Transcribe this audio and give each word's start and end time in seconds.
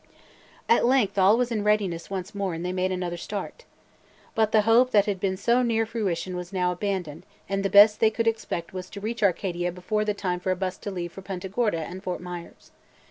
At 0.67 0.83
length 0.83 1.19
all 1.19 1.37
was 1.37 1.51
in 1.51 1.63
readiness 1.63 2.09
once 2.09 2.33
more 2.33 2.55
and 2.55 2.65
they 2.65 2.73
made 2.73 2.91
another 2.91 3.17
start. 3.17 3.65
But 4.33 4.51
the 4.51 4.61
hope 4.63 4.89
that 4.89 5.05
had 5.05 5.19
been 5.19 5.37
so 5.37 5.61
near 5.61 5.85
fruition 5.85 6.35
was 6.35 6.51
now 6.51 6.71
about 6.71 6.79
abandoned, 6.79 7.23
and 7.47 7.61
the 7.63 7.69
best 7.69 7.99
they 7.99 8.09
could 8.09 8.25
expect 8.25 8.73
was 8.73 8.89
to 8.89 8.99
reach 8.99 9.21
Arcadia 9.21 9.71
before 9.71 10.03
the 10.03 10.15
time 10.15 10.39
for 10.39 10.49
a 10.49 10.55
bus 10.55 10.79
to 10.79 10.89
leave 10.89 11.11
for 11.11 11.21
Punta 11.21 11.49
Gorda 11.49 11.81
and 11.81 12.01
Fort 12.01 12.19
Myers. 12.19 12.71